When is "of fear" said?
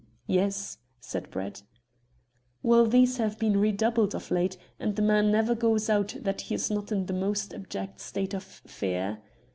8.33-9.19